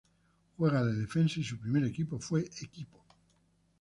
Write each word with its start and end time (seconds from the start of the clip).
Juega 0.57 0.83
de 0.83 0.95
defensa 0.95 1.39
y 1.39 1.43
su 1.43 1.59
primer 1.59 1.83
equipo 1.85 2.17
fue 2.17 2.49
Equipo. 2.63 3.05